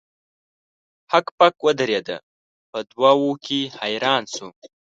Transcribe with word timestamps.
هک 1.11 1.25
پک 1.37 1.55
ودریده 1.65 2.17
په 2.69 2.79
دوه 2.91 3.11
وو 3.19 3.31
کې 3.45 3.59
حیران 3.79 4.23
شو. 4.33 4.47